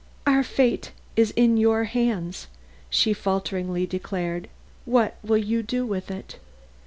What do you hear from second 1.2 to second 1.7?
in